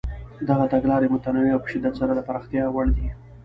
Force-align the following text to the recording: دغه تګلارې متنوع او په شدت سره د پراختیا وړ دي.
دغه 0.49 0.65
تګلارې 0.73 1.11
متنوع 1.13 1.47
او 1.53 1.63
په 1.63 1.69
شدت 1.71 1.93
سره 1.99 2.11
د 2.15 2.19
پراختیا 2.27 2.63
وړ 2.69 2.87
دي. 2.97 3.07